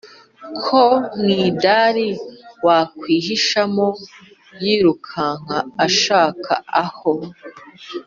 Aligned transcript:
ko 0.63 0.81
mwidari 1.19 2.09
wakwihishamo 2.65 3.87
yirukanka 4.63 5.57
ashaka 5.87 6.53
aho 6.85 7.13